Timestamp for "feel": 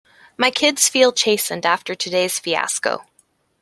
0.89-1.11